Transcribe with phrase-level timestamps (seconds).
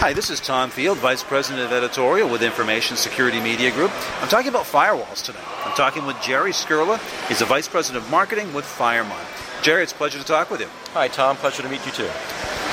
[0.00, 3.90] Hi, this is Tom Field, Vice President of Editorial with Information Security Media Group.
[4.22, 5.38] I'm talking about firewalls today.
[5.66, 6.98] I'm talking with Jerry Skurla.
[7.28, 9.22] He's the Vice President of Marketing with Firemon.
[9.62, 10.68] Jerry, it's a pleasure to talk with you.
[10.94, 11.36] Hi, Tom.
[11.36, 12.08] Pleasure to meet you too.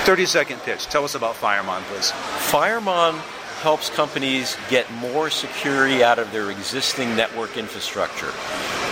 [0.05, 0.85] 30 second pitch.
[0.85, 2.11] Tell us about Firemon, please.
[2.49, 3.15] Firemon
[3.59, 8.31] helps companies get more security out of their existing network infrastructure.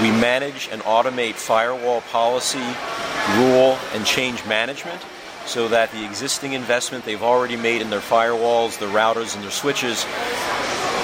[0.01, 2.59] We manage and automate firewall policy,
[3.37, 5.01] rule, and change management
[5.45, 9.51] so that the existing investment they've already made in their firewalls, their routers, and their
[9.51, 10.03] switches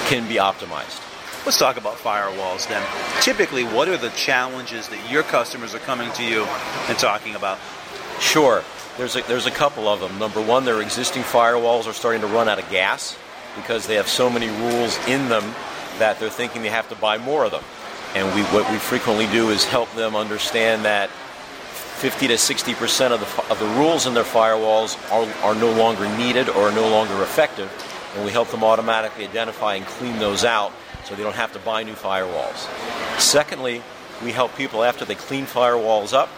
[0.08, 1.00] can be optimized.
[1.44, 2.86] Let's talk about firewalls then.
[3.20, 6.44] Typically, what are the challenges that your customers are coming to you
[6.88, 7.58] and talking about?
[8.20, 8.62] Sure.
[8.96, 10.18] There's a, there's a couple of them.
[10.18, 13.16] Number one, their existing firewalls are starting to run out of gas
[13.56, 15.42] because they have so many rules in them
[15.98, 17.64] that they're thinking they have to buy more of them.
[18.14, 21.10] And we, what we frequently do is help them understand that
[22.02, 25.70] 50 to 60 percent of the, of the rules in their firewalls are, are no
[25.70, 27.70] longer needed or are no longer effective,
[28.16, 30.72] and we help them automatically identify and clean those out
[31.04, 32.68] so they don't have to buy new firewalls.
[33.20, 33.84] Secondly,
[34.24, 36.28] we help people after they clean firewalls up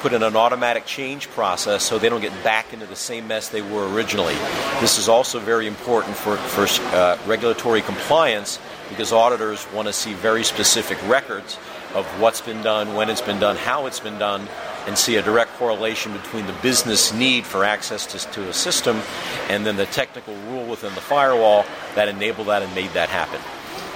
[0.00, 3.48] put in an automatic change process so they don't get back into the same mess
[3.48, 4.34] they were originally.
[4.80, 8.58] This is also very important for, for uh, regulatory compliance
[8.90, 11.56] because auditors want to see very specific records
[11.94, 14.48] of what's been done, when it's been done, how it's been done,
[14.86, 19.00] and see a direct correlation between the business need for access to, to a system
[19.48, 23.40] and then the technical rule within the firewall that enabled that and made that happen.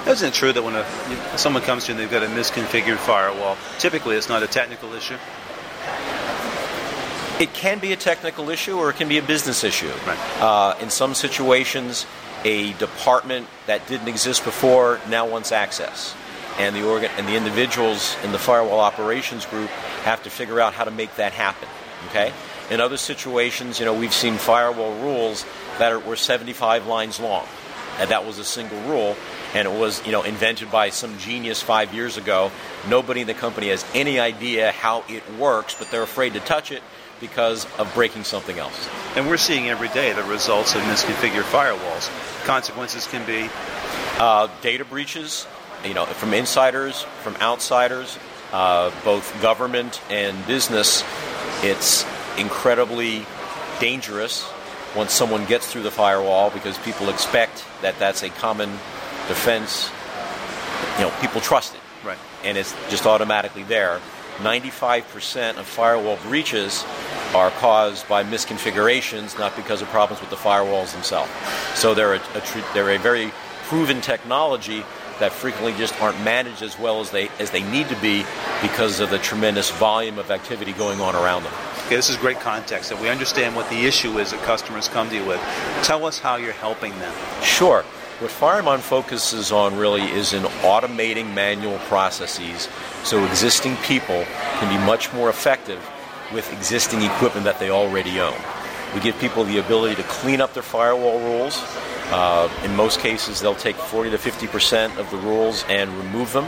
[0.08, 2.98] Isn't it true that when a, someone comes to you and they've got a misconfigured
[2.98, 5.16] firewall, typically it's not a technical issue?
[7.40, 9.90] It can be a technical issue or it can be a business issue.
[10.06, 10.40] Right.
[10.40, 12.06] Uh, in some situations,
[12.44, 16.14] a department that didn't exist before now wants access.
[16.58, 19.68] And the, organ- and the individuals in the firewall operations group
[20.04, 21.68] have to figure out how to make that happen.
[22.08, 22.32] Okay?
[22.70, 25.44] In other situations, you know, we've seen firewall rules
[25.78, 27.46] that are, were 75 lines long,
[27.98, 29.16] and that was a single rule,
[29.54, 32.50] and it was, you know, invented by some genius five years ago.
[32.88, 36.72] Nobody in the company has any idea how it works, but they're afraid to touch
[36.72, 36.82] it
[37.20, 38.88] because of breaking something else.
[39.14, 42.10] And we're seeing every day the results of misconfigured firewalls.
[42.44, 43.48] Consequences can be
[44.18, 45.46] uh, data breaches,
[45.84, 48.18] you know, from insiders, from outsiders,
[48.52, 51.04] uh, both government and business.
[51.62, 52.04] It's
[52.38, 53.26] incredibly
[53.80, 54.48] dangerous
[54.94, 58.70] once someone gets through the firewall because people expect that that's a common
[59.28, 59.90] defense.
[60.98, 64.00] You know, people trust it, right, and it's just automatically there.
[64.38, 66.84] 95% of firewall breaches
[67.34, 71.30] are caused by misconfigurations, not because of problems with the firewalls themselves.
[71.74, 73.32] So they're a, a, they're a very
[73.64, 74.84] proven technology
[75.20, 78.24] that frequently just aren't managed as well as they as they need to be
[78.62, 81.52] because of the tremendous volume of activity going on around them.
[81.86, 85.08] Okay, this is great context that we understand what the issue is that customers come
[85.08, 85.40] to you with.
[85.82, 87.14] Tell us how you're helping them.
[87.42, 87.82] Sure.
[88.18, 92.68] What Firemon focuses on really is in automating manual processes
[93.04, 94.24] so existing people
[94.58, 95.86] can be much more effective
[96.32, 98.34] with existing equipment that they already own.
[98.96, 101.62] We give people the ability to clean up their firewall rules.
[102.10, 106.32] Uh, in most cases, they'll take 40 to 50 percent of the rules and remove
[106.32, 106.46] them.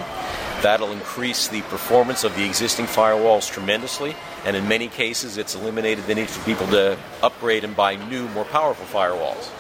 [0.63, 4.17] That'll increase the performance of the existing firewalls tremendously,
[4.47, 8.27] and in many cases, it's eliminated the need for people to upgrade and buy new,
[8.29, 9.51] more powerful firewalls.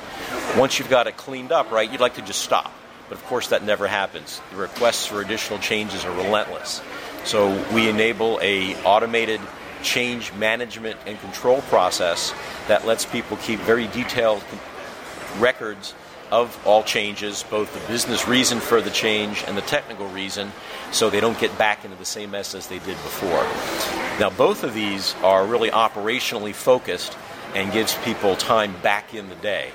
[0.58, 2.72] Once you've got it cleaned up, right, you'd like to just stop.
[3.10, 4.40] But of course, that never happens.
[4.50, 6.80] The requests for additional changes are relentless.
[7.24, 9.42] So we enable a automated
[9.82, 12.34] change management and control process
[12.66, 14.42] that lets people keep very detailed
[15.38, 15.94] records
[16.30, 20.52] of all changes, both the business reason for the change and the technical reason,
[20.92, 23.42] so they don't get back into the same mess as they did before.
[24.20, 27.16] Now, both of these are really operationally focused
[27.54, 29.70] and gives people time back in the day.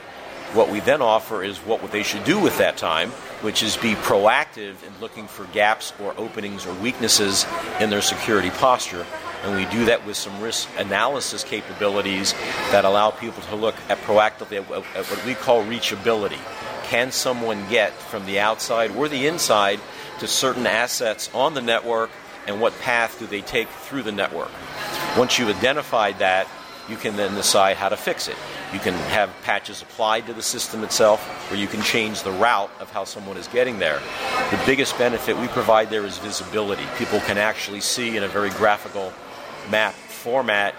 [0.53, 3.09] What we then offer is what they should do with that time,
[3.41, 7.47] which is be proactive in looking for gaps or openings or weaknesses
[7.79, 9.07] in their security posture.
[9.43, 12.33] And we do that with some risk analysis capabilities
[12.71, 16.39] that allow people to look at proactively at what we call reachability.
[16.83, 19.79] Can someone get from the outside or the inside
[20.19, 22.09] to certain assets on the network,
[22.47, 24.51] and what path do they take through the network?
[25.17, 26.47] Once you've identified that,
[26.89, 28.35] you can then decide how to fix it.
[28.73, 32.69] You can have patches applied to the system itself, or you can change the route
[32.79, 34.01] of how someone is getting there.
[34.51, 36.83] The biggest benefit we provide there is visibility.
[36.97, 39.13] People can actually see in a very graphical
[39.69, 40.75] map format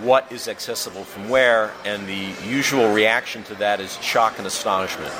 [0.00, 5.12] what is accessible from where, and the usual reaction to that is shock and astonishment.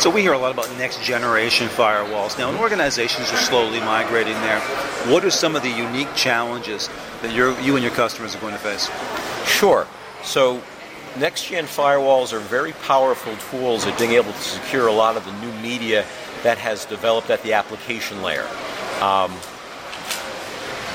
[0.00, 2.38] So we hear a lot about next generation firewalls.
[2.38, 4.60] Now, organizations are slowly migrating there.
[5.10, 6.88] What are some of the unique challenges
[7.22, 8.90] that you and your customers are going to face?
[9.46, 9.86] Sure.
[10.22, 10.62] So
[11.18, 15.24] next gen firewalls are very powerful tools at being able to secure a lot of
[15.24, 16.04] the new media
[16.42, 18.46] that has developed at the application layer.
[19.00, 19.32] Um,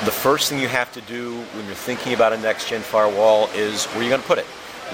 [0.05, 3.47] the first thing you have to do when you're thinking about a next gen firewall
[3.53, 4.45] is where you're going to put it.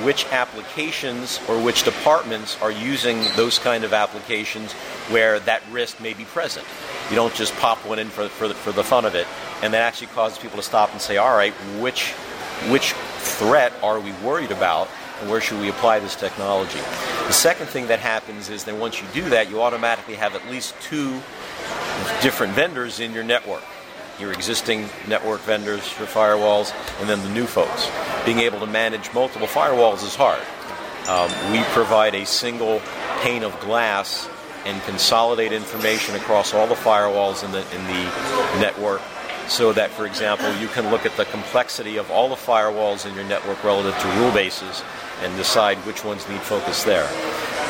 [0.03, 4.73] Which applications or which departments are using those kind of applications
[5.09, 6.65] where that risk may be present?
[7.09, 9.25] You don't just pop one in for, for, the, for the fun of it,
[9.63, 12.11] and that actually causes people to stop and say, all right, which,
[12.69, 14.89] which threat are we worried about,
[15.21, 16.79] and where should we apply this technology?
[16.79, 20.45] The second thing that happens is that once you do that, you automatically have at
[20.51, 21.21] least two
[22.21, 23.63] different vendors in your network
[24.19, 27.89] your existing network vendors for firewalls, and then the new folks.
[28.25, 30.41] Being able to manage multiple firewalls is hard.
[31.07, 32.81] Um, we provide a single
[33.21, 34.29] pane of glass
[34.65, 39.01] and consolidate information across all the firewalls in the, in the network
[39.47, 43.15] so that, for example, you can look at the complexity of all the firewalls in
[43.15, 44.83] your network relative to rule bases
[45.21, 47.07] and decide which ones need focus there.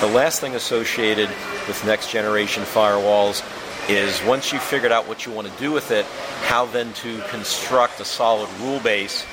[0.01, 1.29] The last thing associated
[1.67, 3.43] with next generation firewalls
[3.89, 6.05] is once you've figured out what you want to do with it,
[6.43, 9.25] how then to construct a solid rule base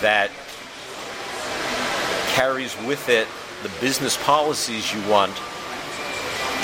[0.00, 0.30] that
[2.32, 3.28] carries with it
[3.62, 5.32] the business policies you want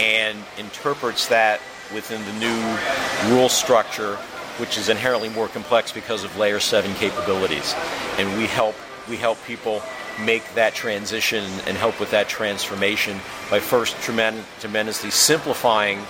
[0.00, 1.60] and interprets that
[1.94, 4.18] within the new rule structure
[4.58, 7.74] which is inherently more complex because of layer 7 capabilities.
[8.18, 8.74] And we help
[9.08, 9.82] we help people
[10.24, 13.18] make that transition and help with that transformation
[13.50, 16.00] by first tremendously simplifying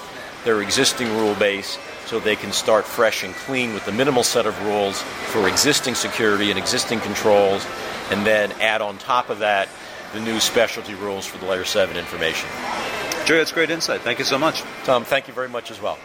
[0.46, 1.76] their existing rule base
[2.06, 5.94] so they can start fresh and clean with the minimal set of rules for existing
[5.94, 7.66] security and existing controls,
[8.10, 9.68] and then add on top of that
[10.14, 12.48] the new specialty rules for the layer 7 information.
[13.26, 14.02] Jerry, that's great insight.
[14.02, 14.62] Thank you so much.
[14.84, 15.98] Tom, thank you very much as well.